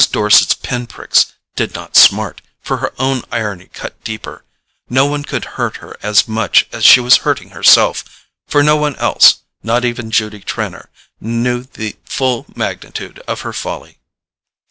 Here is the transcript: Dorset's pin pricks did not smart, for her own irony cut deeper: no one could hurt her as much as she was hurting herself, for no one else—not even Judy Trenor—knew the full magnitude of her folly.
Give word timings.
Dorset's 0.11 0.55
pin 0.55 0.87
pricks 0.87 1.33
did 1.55 1.75
not 1.75 1.95
smart, 1.95 2.41
for 2.59 2.77
her 2.77 2.91
own 2.97 3.21
irony 3.31 3.67
cut 3.71 4.03
deeper: 4.03 4.43
no 4.89 5.05
one 5.05 5.21
could 5.21 5.45
hurt 5.61 5.75
her 5.77 5.95
as 6.01 6.27
much 6.27 6.65
as 6.71 6.83
she 6.83 6.99
was 6.99 7.17
hurting 7.17 7.51
herself, 7.51 8.03
for 8.47 8.63
no 8.63 8.75
one 8.75 8.95
else—not 8.95 9.85
even 9.85 10.09
Judy 10.09 10.39
Trenor—knew 10.39 11.65
the 11.73 11.97
full 12.03 12.47
magnitude 12.55 13.19
of 13.27 13.41
her 13.41 13.53
folly. 13.53 13.99